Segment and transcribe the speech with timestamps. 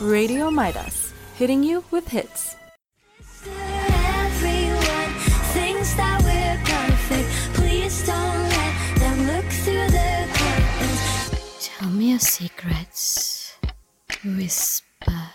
[0.00, 2.54] Radio Midas, hitting you with hits.
[3.42, 5.10] Everyone
[5.50, 7.26] thinks that we're perfect.
[7.58, 11.02] Please don't let them look through the curtains.
[11.58, 13.58] Tell me your secrets.
[14.22, 15.34] Whisper.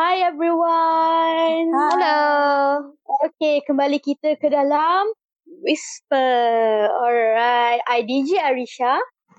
[0.00, 1.68] Hi everyone.
[1.68, 2.96] Hello.
[3.28, 5.12] Okay, kembali kita ke dalam
[5.60, 6.88] Whisper.
[6.88, 8.96] Alright, I DJ Arisha.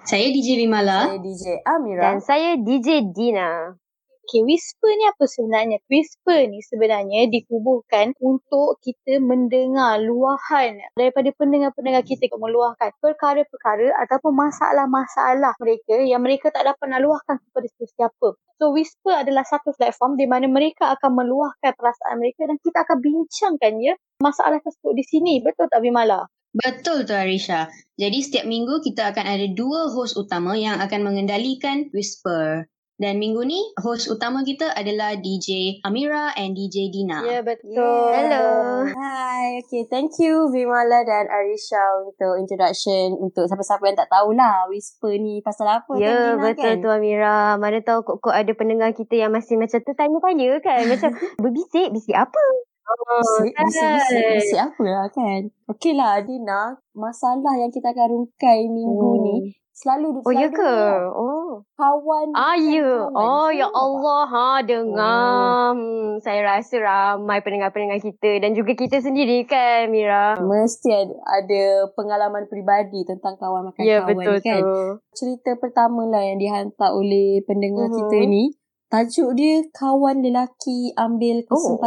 [0.10, 1.06] Saya DJ Bimala.
[1.06, 2.02] Saya DJ Amira.
[2.02, 3.78] Dan saya DJ Dina.
[4.26, 5.78] Okay, Whisper ni apa sebenarnya?
[5.86, 14.34] Whisper ni sebenarnya dikubuhkan untuk kita mendengar luahan daripada pendengar-pendengar kita yang meluahkan perkara-perkara ataupun
[14.34, 18.28] masalah-masalah mereka yang mereka tak dapat nak luahkan kepada sesiapa.
[18.58, 22.98] So Whisper adalah satu platform di mana mereka akan meluahkan perasaan mereka dan kita akan
[22.98, 23.94] bincangkan ya
[24.26, 25.34] masalah tersebut di sini.
[25.46, 26.26] Betul tak Bimala?
[26.50, 27.70] Betul tu Arisha.
[27.94, 32.66] Jadi setiap minggu kita akan ada dua host utama yang akan mengendalikan Whisper.
[33.00, 37.24] Dan minggu ni host utama kita adalah DJ Amira and DJ Dina.
[37.24, 37.80] Ya, betul.
[38.12, 38.84] Hello.
[38.92, 39.88] Hai, okay.
[39.88, 43.16] Thank you Vimala dan Arisha untuk introduction.
[43.16, 46.84] Untuk siapa-siapa yang tak tahulah Whisper ni pasal apa Ya, kan Dina betul kan?
[46.84, 47.40] tu Amira.
[47.56, 50.82] Mana tahu kok-kok ada pendengar kita yang masih macam tertanya-tanya kan.
[50.92, 51.10] Macam
[51.44, 52.44] berbisik, bisik apa?
[52.90, 55.42] Bisik, bisik, bisik apa lah kan?
[55.68, 59.24] Okay lah Dina, masalah yang kita akan rungkai minggu Hmm.
[59.24, 59.36] ni
[59.72, 60.76] selalu Oh, ya ke?
[61.10, 61.64] Oh.
[61.74, 63.08] Kawan Ah, ya.
[63.08, 63.16] kawan.
[63.16, 63.68] Oh, ya?
[63.70, 64.22] Allah.
[64.26, 65.72] Ha, dengar.
[65.72, 70.36] Hmm, saya rasa ramai pendengar-pendengar kita dan juga kita sendiri kan, Mira.
[70.36, 74.60] Mesti ada, ada pengalaman peribadi tentang kawan makan Ya, kawan betul kan.
[74.60, 74.74] tu.
[75.16, 77.96] Cerita pertama lah yang dihantar oleh pendengar Mhm.
[77.96, 78.44] kita ni.
[78.90, 81.78] Tajuk dia kawan lelaki ambil Oh.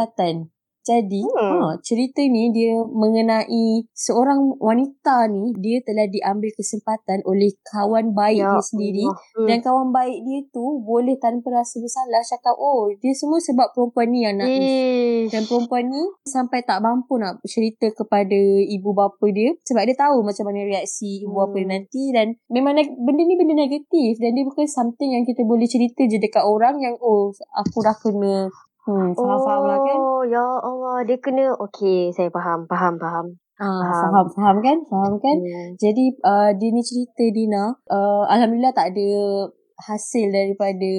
[0.83, 1.63] Jadi, Hmm.
[1.63, 8.35] ha, cerita ni dia mengenai seorang wanita ni, dia telah diambil kesempatan oleh kawan baik
[8.35, 9.05] Ya dia sendiri.
[9.07, 9.47] Hmm.
[9.47, 14.07] Dan kawan baik dia tu boleh tanpa rasa bersalah cakap, oh dia semua sebab perempuan
[14.09, 15.31] ni yang nak Ish.
[15.31, 20.19] dan perempuan ni sampai tak mampu nak cerita kepada ibu bapa dia sebab dia tahu
[20.19, 21.73] macam mana reaksi ibu bapa dia Hmm.
[21.73, 26.03] nanti dan memang benda ni benda negatif dan dia bukan something yang kita boleh cerita
[26.03, 28.49] je dekat orang yang oh aku dah kena
[28.87, 30.97] hmm faham-faham lah kan Oh, ya Allah.
[31.07, 31.55] Dia kena...
[31.59, 32.67] Okey, saya faham.
[32.67, 33.25] Faham, faham.
[33.61, 34.11] ah, faham.
[34.11, 35.69] faham faham kan faham kan Hmm.
[35.77, 39.09] jadi uh, dia ni cerita Dina uh, Alhamdulillah tak ada
[39.83, 40.91] hasil daripada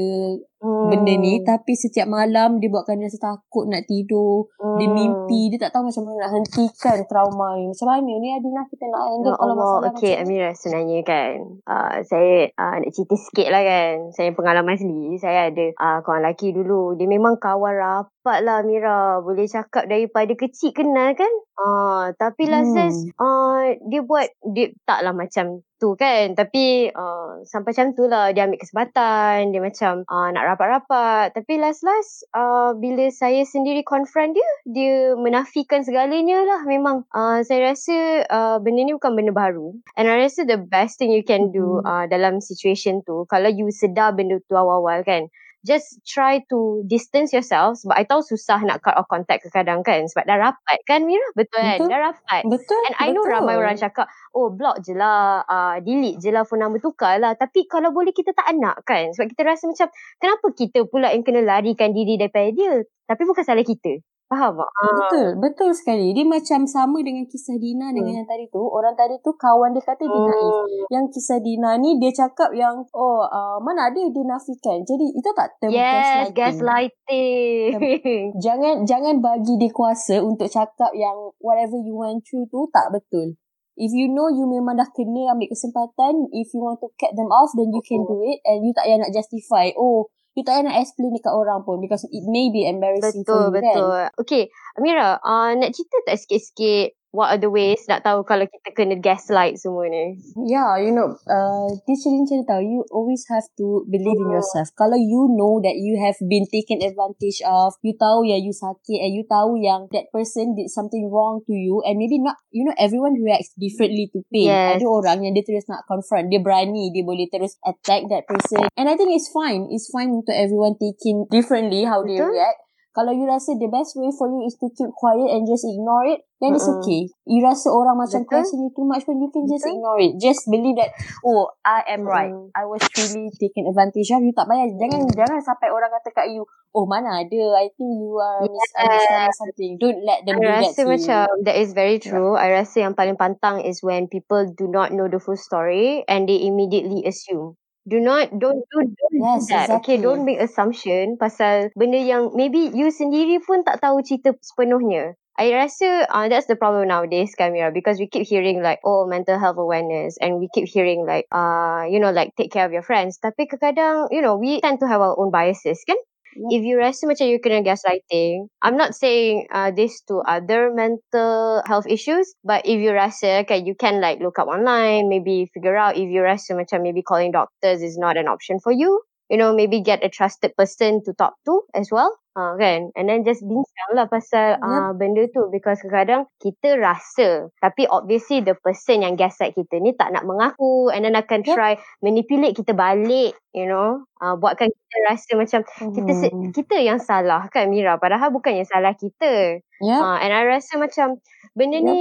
[0.64, 0.88] Hmm.
[0.88, 4.48] benda ni tapi setiap malam dia buatkan dia rasa takut nak tidur.
[4.80, 4.96] Dia Hmm.
[4.96, 7.68] mimpi dia tak tahu macam mana nak hentikan trauma ni.
[7.68, 10.98] Macam mana ni Adina kita nak Ya handle kalau Allah, masalah okay macam Amira sebenarnya
[11.04, 11.32] kan
[11.68, 13.94] uh, saya uh, nak cerita sikit lah kan.
[14.16, 16.96] Saya pengalaman sendiri saya ada uh, kawan lelaki dulu.
[16.96, 19.20] Dia memang kawan rapat lah Amira.
[19.20, 21.32] Boleh cakap daripada kecil kenal kan?
[21.60, 22.64] Uh, tapi Hmm.
[22.64, 26.32] last uh, dia buat dia taklah macam tu kan.
[26.32, 31.36] Tapi uh, sampai macam tu lah dia ambil kesempatan dia macam uh, nak rapat-rapat.
[31.36, 37.04] Tapi last-last uh, bila saya sendiri confront dia dia menafikan segalanya lah memang.
[37.12, 39.76] Uh, saya rasa uh, benda ni bukan benda baru.
[40.00, 41.84] And I rasa the best thing you can do Mhm.
[41.84, 45.26] uh, dalam situation tu kalau you sedar benda tu awal-awal kan
[45.66, 50.06] just try to distance yourself sebab I tahu susah nak cut off contact kadang kan
[50.06, 51.88] sebab dah rapat kan Mira betul kan Betul.
[51.90, 53.34] dah rapat betul And I know betul.
[53.40, 57.32] ramai orang cakap, oh block je lah, uh, delete je lah phone number tukar lah.
[57.32, 59.10] Tapi kalau boleh kita tak nak kan.
[59.16, 59.88] Sebab kita rasa macam,
[60.20, 62.84] kenapa kita pula yang kena larikan diri daripada dia?
[63.08, 64.04] Tapi bukan salah kita.
[64.34, 64.66] Faham tak?
[64.66, 64.86] Ah.
[64.90, 66.10] Betul, betul sekali.
[66.10, 68.18] Dia macam sama dengan kisah Dina dengan Hmm.
[68.18, 68.58] yang tadi tu.
[68.58, 70.50] Orang tadi tu kawan dia kata dia naif.
[70.50, 70.84] Hmm.
[70.90, 74.82] Yang kisah Dina ni dia cakap yang oh uh, mana ada dia nafikan.
[74.82, 76.34] Jadi itu tak term Yes, gaslighting.
[76.34, 78.24] gaslighting.
[78.44, 83.38] Jangan jangan bagi dia kuasa untuk cakap yang whatever you went through tu tak betul.
[83.74, 87.26] If you know you memang dah kena ambil kesempatan, if you want to cut them
[87.26, 89.66] off, then you can do it and you tak payah nak justify.
[89.74, 93.54] Oh, you tak payah nak explain dekat orang pun because it may be embarrassing Betul,
[93.54, 93.62] for you kan.
[93.62, 94.02] betul.
[94.26, 94.42] Okay,
[94.74, 98.98] Amira, uh, nak cerita tak sikit-sikit what are the ways nak tahu kalau kita kena
[98.98, 100.18] gaslight semua ni?
[100.34, 104.42] Yeah, you know, uh, dia cerita tahu, you always have to believe in Hmm.
[104.42, 104.74] yourself.
[104.74, 108.98] Kalau you know that you have been taken advantage of, you tahu yang you sakit
[108.98, 112.66] and you tahu yang that person did something wrong to you and maybe not, you
[112.66, 114.50] know, everyone reacts differently to pain.
[114.50, 114.82] Yes.
[114.82, 118.66] Ada orang yang dia terus nak confront, dia berani, dia boleh terus attack that person.
[118.74, 119.70] And I think it's fine.
[119.70, 122.34] It's fine untuk everyone taking differently how they Betul.
[122.34, 122.58] react.
[122.94, 126.06] Kalau you rasa the best way for you is to keep quiet and just ignore
[126.06, 126.78] it, then it's Mm-mm.
[126.78, 127.10] okay.
[127.26, 128.30] You rasa orang macam Betul.
[128.30, 129.74] question you too much pun, you can just Betul.
[129.74, 130.12] ignore it.
[130.22, 130.94] Just believe that,
[131.26, 132.30] oh, I am right.
[132.30, 132.54] Mm.
[132.54, 134.22] I was truly taken advantage of.
[134.22, 137.98] You tak payah, jangan jangan sampai orang kata kat you, oh mana ada, I think
[137.98, 139.72] you are misunderstanding something.
[139.82, 141.44] Don't let them do I that rasa to macam you.
[141.50, 142.38] that is very true.
[142.38, 146.30] I rasa yang paling pantang is when people do not know the full story and
[146.30, 147.58] they immediately assume.
[147.88, 149.70] Do not don't do don't Yes, do that.
[149.80, 149.98] Okay, exactly.
[149.98, 155.14] don't make assumption pasal benda yang maybe you sendiri pun tak tahu cerita sepenuhnya.
[155.34, 159.38] I rasa uh, that's the problem nowadays, Kamira, because we keep hearing like, oh, mental
[159.38, 162.86] health awareness, and we keep hearing like, uh, you know, like take care of your
[162.86, 163.18] friends.
[163.18, 165.98] Tapi kadang-kadang, you know, we tend to have our own biases, kan?
[166.36, 171.62] If you rasa macam you kena gaslighting, I'm not saying uh, this to other mental
[171.66, 175.76] health issues, but if you rasa, okay, you can like look up online, maybe figure
[175.76, 179.02] out if you rasa macam maybe calling doctors is not an option for you.
[179.30, 182.12] You know, maybe get a trusted person to talk to as well.
[182.34, 182.90] Uh, kan?
[182.98, 185.46] And then just bincang lah pasal uh, benda tu.
[185.48, 187.46] Because kadang-kadang kita rasa.
[187.62, 190.90] Tapi obviously the person yang gaslight kita ni tak nak mengaku.
[190.90, 191.54] And then akan Yep.
[191.54, 191.72] try
[192.02, 193.38] manipulate kita balik.
[193.54, 194.02] You know.
[194.18, 195.60] Uh, buatkan kita rasa macam
[195.94, 196.50] kita se- Mhm.
[196.50, 198.02] kita yang salah kan Mira.
[198.02, 199.62] Padahal bukan yang salah kita.
[199.78, 200.00] Yep.
[200.02, 201.22] Uh, and I rasa macam
[201.54, 201.86] benda Yep.
[201.86, 201.98] ni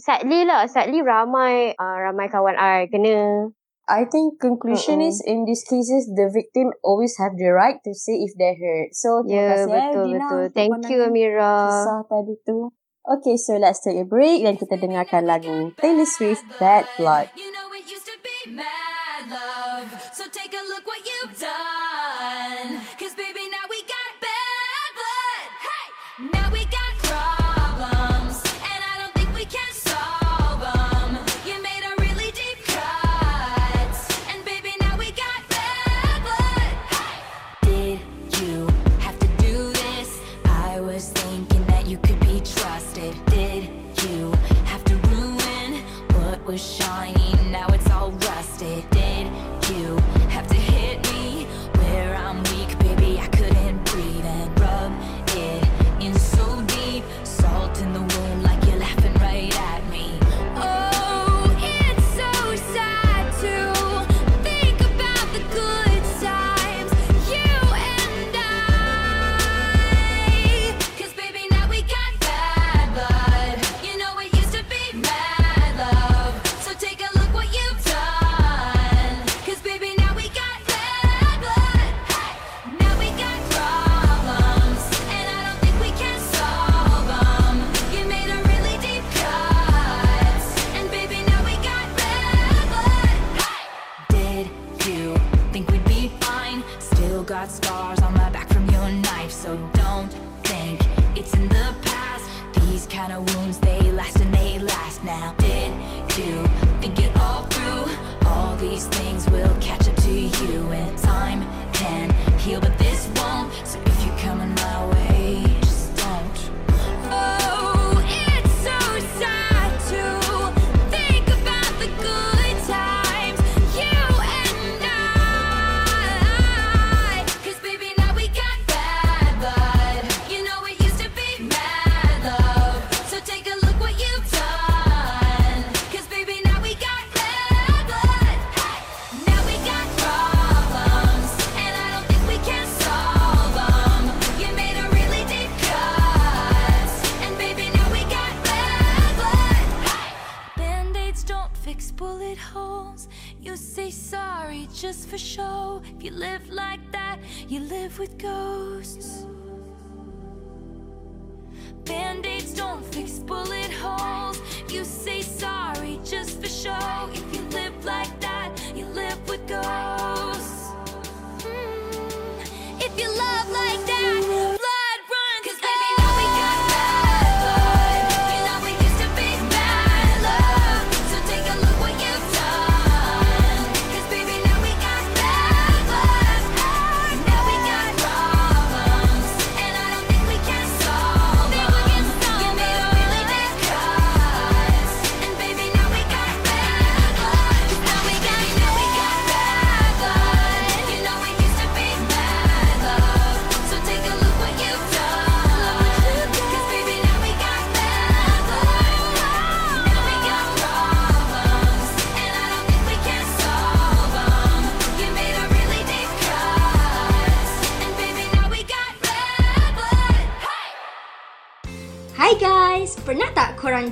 [0.00, 0.64] sadly lah.
[0.64, 3.52] Sadly ramai uh, ramai kawan I kena.
[3.88, 5.08] I think conclusion Mm-mm.
[5.08, 8.92] is in these cases the victim always have the right to say if they're hurt.
[8.92, 10.42] So terima kasih eh betul, Dina betul.
[10.52, 11.56] Thank you, Amira.
[11.72, 12.68] Kisah tadi tu.
[13.08, 17.32] Okay, so let's take a break dan kita dengarkan lagu Taylor Swift Bad Blood.
[17.32, 18.87] You know it used to be mad
[41.38, 43.14] thinking that you could be trusted.
[43.26, 43.70] Did
[44.08, 44.32] you
[44.64, 45.74] have to ruin
[46.14, 47.32] what was shiny?
[47.50, 48.88] Now it's all rusted.
[48.90, 49.26] Did
[49.70, 49.96] you
[50.30, 50.67] have to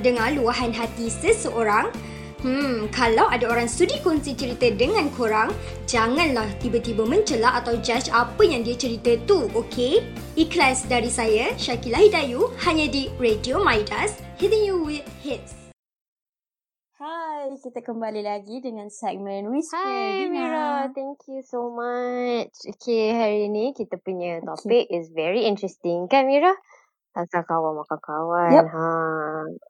[0.01, 1.93] dengar luahan hati seseorang?
[2.45, 5.51] Hmm, kalau ada orang sudi kongsi cerita dengan korang,
[5.89, 10.05] janganlah tiba-tiba mencela atau judge apa yang dia cerita tu, okey?
[10.37, 15.67] Ikhlas dari saya, Syakila Hidayu, hanya di Radio Maidas, hitting you with hits.
[16.97, 20.33] Hai, kita kembali lagi dengan segmen Whisper Hai Dina.
[20.33, 22.53] Mira, thank you so much.
[22.77, 26.57] Okay, hari ni kita punya topik is very interesting kan Mira?
[27.17, 28.51] Pasal kawan makan kawan.
[28.53, 28.67] Yup.
[28.69, 28.89] Ha.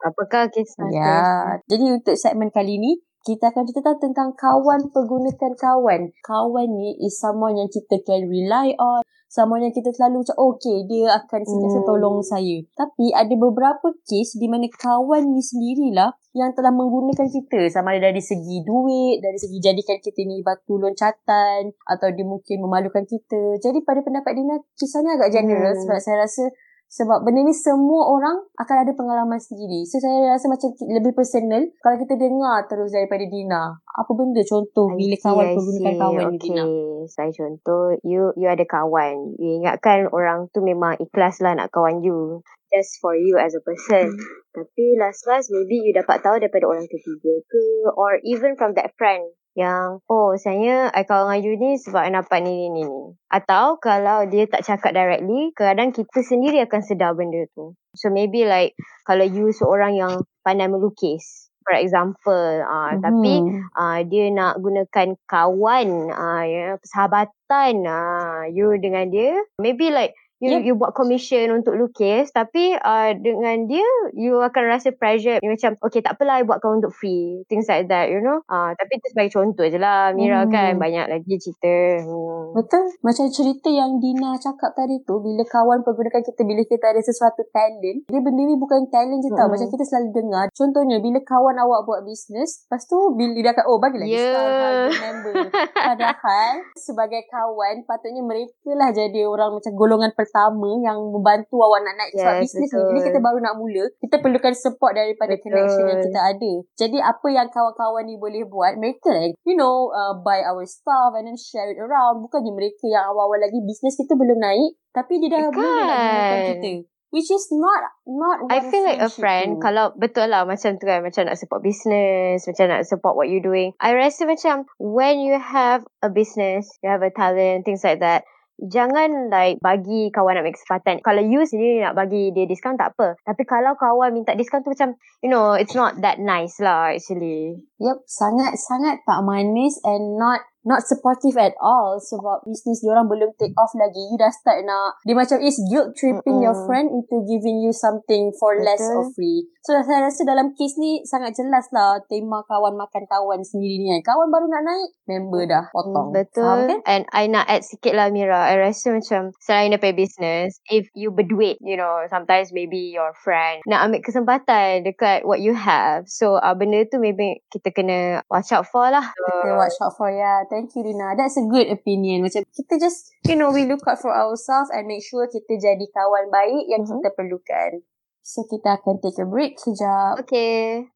[0.02, 6.10] Apakah kisah Ya, jadi untuk segmen kali ni, kita akan cerita tentang kawan pergunakan kawan.
[6.26, 9.06] Kawan ni is someone yang kita can rely on.
[9.26, 11.88] Someone yang kita selalu macam, okay, dia akan sentiasa Hmm.
[11.90, 12.62] tolong saya.
[12.74, 17.66] Tapi ada beberapa kes di mana kawan ni sendirilah yang telah menggunakan kita.
[17.70, 22.62] Sama ada dari segi duit, dari segi jadikan kita ni batu loncatan, atau dia mungkin
[22.62, 23.58] memalukan kita.
[23.58, 25.82] Jadi pada pendapat Dina, kisahnya agak general Hmm.
[25.84, 26.46] sebab saya rasa
[26.86, 29.82] sebab benda ni semua orang akan ada pengalaman sendiri.
[29.84, 33.74] So saya rasa macam lebih personal kalau kita dengar terus daripada Dina.
[33.82, 36.42] Apa benda contoh I bila see, kawan pergunakan kawan ni okay.
[36.46, 36.64] Dina?
[37.10, 39.34] Saya contoh, you you ada kawan.
[39.36, 42.40] You ingatkan orang tu memang ikhlas lah nak kawan you.
[42.70, 44.14] Just for you as a person.
[44.56, 47.62] Tapi last-last maybe you dapat tahu daripada orang ketiga ke
[47.94, 52.12] or even from that friend yang oh saya I kawan dengan you ni sebab I
[52.12, 53.02] nampak ni ni ni ni.
[53.32, 57.72] Atau kalau dia tak cakap directly, kadang kita sendiri akan sedar benda tu.
[57.96, 58.76] So maybe like
[59.08, 63.72] kalau you seorang yang pandai melukis, for example, uh, tapi Mhm.
[63.72, 70.52] uh, dia nak gunakan kawan uh, ya, persahabatan uh, you dengan dia maybe like you
[70.52, 70.62] Yep.
[70.62, 75.76] you buat commission untuk lukis tapi uh, dengan dia you akan rasa pressure you macam
[75.80, 79.06] okay tak apalah I buatkan untuk free things like that you know uh, tapi itu
[79.10, 80.52] sebagai contoh je lah Mira Hmm.
[80.52, 82.52] kan banyak lagi cerita hmm.
[82.52, 82.88] Betul.
[83.04, 87.44] Macam cerita yang Dina cakap tadi tu, bila kawan pergunakan kita, bila kita ada sesuatu
[87.52, 89.44] talent, dia benda ni bukan talent je tau.
[89.44, 89.52] Mm-mm.
[89.52, 90.46] Macam kita selalu dengar.
[90.56, 94.16] Contohnya, bila kawan awak buat bisnes, lepas tu bila dia akan, oh bagilah Yeah.
[94.16, 95.34] discount harga member.
[95.90, 101.94] Padahal, sebagai kawan, patutnya mereka lah jadi orang macam golongan pertama yang membantu awak nak
[101.94, 102.12] naik.
[102.18, 105.54] Sebab Yes, bisnes ni, bila kita baru nak mula, kita perlukan support daripada Betul.
[105.54, 106.52] connection yang kita ada.
[106.74, 111.14] Jadi, apa yang kawan-kawan ni boleh buat, mereka yang, you know, uh, buy our stuff
[111.14, 112.18] and then share it around.
[112.26, 115.54] Bukannya mereka yang awal-awal lagi bisnes kita belum naik, tapi dia dah Kan.
[115.54, 116.74] mula nak gunakan kita.
[117.14, 119.62] Which is not not I what feel like a friend do.
[119.62, 123.38] kalau betul lah macam tu kan macam nak support business macam nak support what you
[123.38, 128.02] doing I rasa macam when you have a business you have a talent things like
[128.02, 128.26] that
[128.60, 131.04] jangan like bagi kawan nak ambil kesempatan.
[131.04, 133.16] Kalau you sendiri nak bagi dia diskaun tak apa.
[133.20, 137.60] Tapi kalau kawan minta diskaun tu macam you know it's not that nice lah actually.
[137.76, 143.54] Yep, sangat-sangat tak manis and not not supportive at all sebab bisnes diorang belum take
[143.54, 144.02] off lagi.
[144.10, 148.34] You dah start nak, dia macam is guilt tripping your friend into giving you something
[148.34, 148.98] for less Betul.
[148.98, 149.46] or free.
[149.62, 153.94] So saya rasa dalam kes ni sangat jelas lah tema kawan makan kawan sendiri ni
[153.98, 154.14] kan.
[154.14, 156.10] Kawan baru nak naik, member dah potong.
[156.10, 156.42] Mm, Betul.
[156.42, 156.80] Faham kan?
[156.86, 158.46] And I nak add sikit lah Mira.
[158.46, 163.62] I rasa macam selain daripada business, if you berduit, you know, sometimes maybe your friend
[163.66, 166.06] nak ambil kesempatan dekat what you have.
[166.06, 169.14] So uh, benda tu maybe kita kena watch out for lah.
[169.14, 170.46] Kita watch out for ya.
[170.56, 171.12] Thank you Dina.
[171.20, 172.24] That's a good opinion.
[172.24, 175.84] Macam kita just, you know, we look out for ourselves and make sure kita jadi
[175.92, 176.96] kawan baik yang Mhm.
[176.96, 177.84] kita perlukan.
[178.24, 180.24] So kita akan take a break sekejap.
[180.24, 180.88] Okay.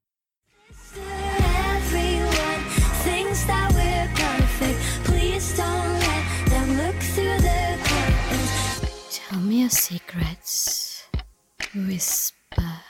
[0.96, 2.62] Everyone
[3.04, 4.80] thinks that we're perfect.
[5.04, 8.80] Please don't let them look through the curtains.
[9.12, 11.04] Tell me your secrets.
[11.76, 12.89] Whisper.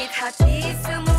[0.00, 1.09] Sakit hati semua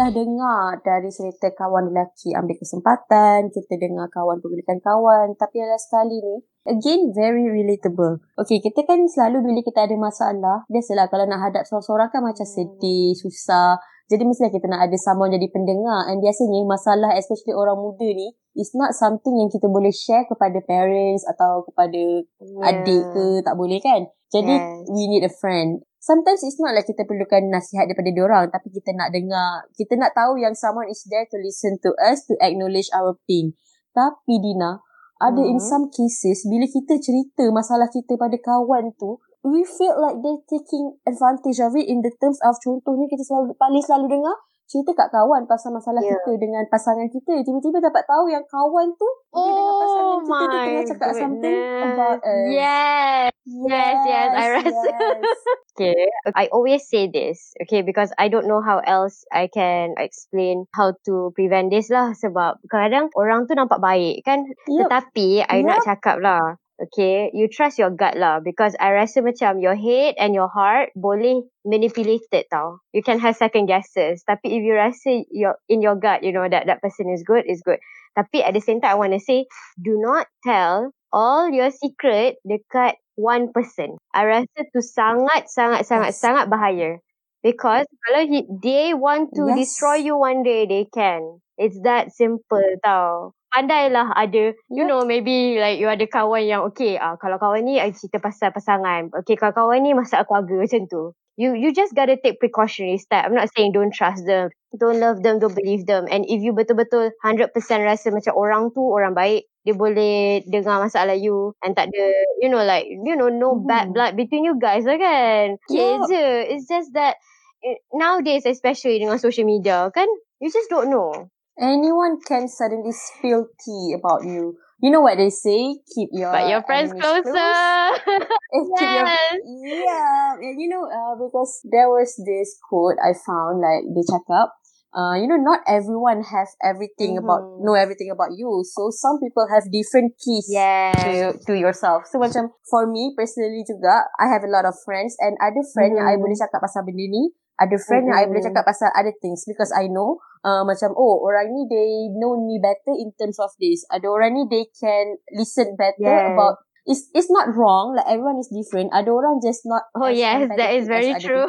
[0.00, 5.76] dah dengar dari cerita kawan lelaki ambil kesempatan, kita dengar kawan pergunakan kawan, tapi ada
[5.76, 8.24] sekali ni, again very relatable.
[8.40, 12.48] Okay, kita kan selalu bila kita ada masalah, biasalah kalau nak hadap seorang-seorang kan macam
[12.48, 13.76] sedih, susah.
[14.08, 18.34] Jadi mestilah kita nak ada someone jadi pendengar and biasanya masalah especially orang muda ni
[18.58, 22.66] is not something yang kita boleh share kepada parents atau kepada Yeah.
[22.74, 24.10] adik ke, tak boleh kan?
[24.34, 24.90] Jadi Yes.
[24.90, 25.86] we need a friend.
[26.00, 30.16] Sometimes it's not like kita perlukan nasihat daripada diorang tapi kita nak dengar, kita nak
[30.16, 33.52] tahu yang someone is there to listen to us, to acknowledge our pain.
[33.92, 34.80] Tapi Dina,
[35.20, 35.68] ada in Mhm.
[35.68, 40.96] some cases bila kita cerita masalah kita pada kawan tu, we feel like they're taking
[41.04, 44.36] advantage of it in the terms of contohnya kita selalu paling selalu dengar
[44.70, 46.14] cerita kat kawan pasal masalah Yeah.
[46.22, 47.42] kita dengan pasangan kita.
[47.42, 51.58] Tiba-tiba dapat tahu yang kawan tu dia dengan pasangan Oh kita dia tengah cakap something
[51.58, 51.90] goodness.
[51.90, 52.46] about us.
[52.48, 53.30] Yes.
[53.50, 54.70] Yes, yes, I rasa.
[54.86, 55.38] yes.
[55.80, 56.12] Okay.
[56.36, 60.92] I always say this, okay, because I don't know how else I can explain how
[61.08, 62.12] to prevent this lah.
[62.12, 64.44] Sebab kadang orang tu nampak baik kan.
[64.68, 64.86] Yup.
[64.86, 65.88] Tetapi I nak Yup.
[65.88, 66.60] cakap lah.
[66.80, 70.88] Okay, you trust your gut lah because I rasa macam your head and your heart
[70.96, 72.80] boleh manipulated tau.
[72.96, 74.24] You can have second guesses.
[74.24, 77.44] Tapi if you rasa your in your gut, you know that that person is good,
[77.44, 77.84] is good.
[78.16, 79.44] Tapi at the same time, I want to say,
[79.76, 84.00] do not tell all your secret dekat one person.
[84.16, 86.24] I rasa tu sangat, sangat, sangat, Yes.
[86.24, 86.96] sangat bahaya.
[87.44, 89.68] Because kalau he, they want to Yes.
[89.68, 91.44] destroy you one day, they can.
[91.60, 93.36] It's that simple tau.
[93.50, 94.86] Pandailah ada, you Yep.
[94.86, 98.54] know, maybe like you ada kawan yang, okay, ah kalau kawan ni I cerita pasal
[98.54, 99.10] pasangan.
[99.10, 101.02] Okay, kalau kawan ni masalah keluarga macam tu.
[101.34, 103.26] You you just gotta take precautionary step.
[103.26, 104.54] I'm not saying don't trust them.
[104.78, 106.06] Don't love them, don't believe them.
[106.06, 111.18] And if you betul-betul 100% rasa macam orang tu orang baik, dia boleh dengar masalah
[111.18, 112.06] you and tak ada,
[112.38, 113.96] you know, like, you know, no bad Mhm.
[113.96, 115.58] blood between you guys lah kan.
[115.66, 116.06] Okay Yup.
[116.06, 116.54] je.
[116.54, 117.18] It's just that
[117.66, 120.06] eh, nowadays especially dengan social media kan,
[120.38, 121.32] you just don't know.
[121.60, 124.56] Anyone can suddenly spill tea about you.
[124.80, 125.76] You know what they say?
[125.94, 127.28] Keep your But your friends closer.
[128.50, 129.38] Eh, keep your- yes.
[129.46, 134.50] yeah, and you know, uh, because there was this quote I found, like they cakap,
[134.90, 137.62] uh, you know, not everyone have everything about Mhm.
[137.62, 138.66] know everything about you.
[138.66, 140.98] So some people have different keys Yes.
[140.98, 142.10] to to yourself.
[142.10, 145.94] So macam for me personally juga, I have a lot of friends and ada friend
[145.94, 149.12] yang I boleh cakap pasal benda ni, ada friend yang I boleh cakap pasal other
[149.20, 153.36] things because I know uh, macam oh orang ni they know me better in terms
[153.38, 153.84] of this.
[153.92, 156.32] Ada orang ni they can listen better Yes.
[156.32, 158.90] about it's it's not wrong like everyone is different.
[158.90, 161.46] Ada orang just not Oh yes, that is very true.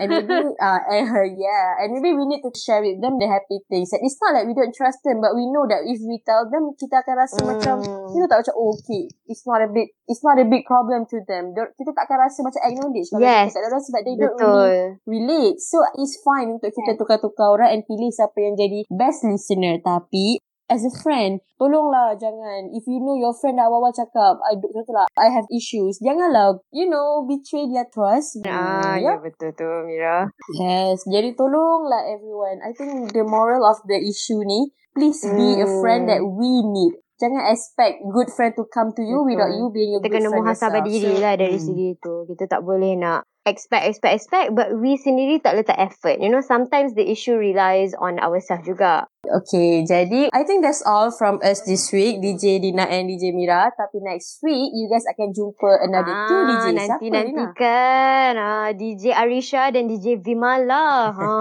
[0.00, 0.32] And maybe
[0.64, 3.92] uh and, yeah, and maybe we need to share with them the happy things.
[3.92, 6.48] And it's not like we don't trust them, but we know that if we tell
[6.48, 7.76] them, kita akan rasa macam
[8.16, 11.04] you know tak macam oh, okay, it's not a big it's not a big problem
[11.12, 11.52] to them.
[11.52, 13.52] Kita tak akan rasa macam acknowledge kalau Yes.
[13.52, 14.72] kita kat orang sebab they don't really Betul.
[15.04, 15.58] relate.
[15.60, 19.80] So it's fine untuk kita tukar-tukar orang and pilih siapa yang jadi best listener.
[19.84, 22.72] Tapi as a friend, tolonglah jangan.
[22.72, 26.00] If you know your friend dah awal-awal cakap, I, contohlah, I have issues.
[26.00, 28.40] Janganlah, you know, betray their trust.
[28.44, 30.28] Ah, ya betul tu Mira.
[30.56, 32.64] Yes, jadi tolonglah everyone.
[32.64, 36.96] I think the moral of the issue ni, please be a friend that we need.
[37.14, 39.28] Jangan expect good friend to come to you Betul.
[39.30, 40.90] without you being a Kita good kena friend muhasabah yourself.
[40.90, 41.66] diri lah dari Hmm.
[41.70, 42.14] segi tu.
[42.26, 46.20] Kita tak boleh nak expect, expect, expect but we sendiri tak letak effort.
[46.20, 49.06] You know, sometimes the issue relies on ourselves juga.
[49.24, 53.72] Okay, jadi I think that's all from us this week, DJ Dina and DJ Mira.
[53.72, 56.64] Tapi next week, you guys akan jumpa another two Ah, DJ.
[56.76, 57.56] nanti Siapa, nanti Dina?
[57.56, 61.08] kan ah, DJ Arisha dan DJ Vimala.
[61.16, 61.32] ha.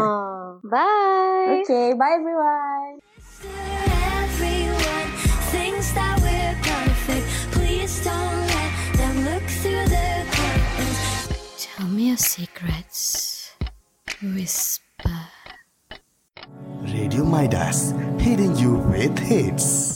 [0.63, 1.60] Bye.
[1.63, 2.16] Okay, bye.
[2.16, 3.04] Everyone
[12.04, 13.56] your secrets.
[14.22, 14.82] Whisper.
[16.82, 19.92] Radio Midas, hitting you with hits.